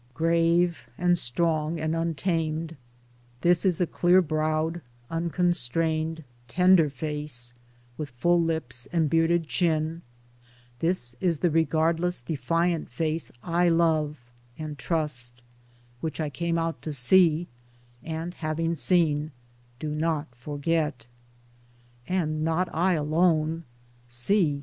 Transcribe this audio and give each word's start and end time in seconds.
]Grave 0.15 0.87
and 0.97 1.15
strong 1.15 1.79
and 1.79 1.95
untamed, 1.95 2.75
This 3.41 3.63
is 3.63 3.77
the 3.77 3.85
clear 3.85 4.19
browed 4.19 4.81
unconstrained 5.11 6.23
tender 6.47 6.89
face, 6.89 7.53
with 7.99 8.09
full 8.09 8.41
lips 8.41 8.87
and 8.91 9.11
bearded 9.11 9.45
chin, 9.47 10.01
this 10.79 11.15
is 11.21 11.37
the 11.37 11.51
regardless 11.51 12.23
defiant 12.23 12.89
face 12.89 13.31
I 13.43 13.69
love 13.69 14.17
and 14.57 14.75
trust; 14.75 15.43
Which 15.99 16.19
I 16.19 16.31
came 16.31 16.57
out 16.57 16.81
to 16.81 16.93
see, 16.93 17.45
and 18.03 18.33
having 18.33 18.73
seen 18.73 19.29
do 19.77 19.89
not 19.93 20.33
forget. 20.33 21.05
And 22.07 22.43
not 22.43 22.69
I 22.73 22.93
alone, 22.93 23.65
See 24.07 24.59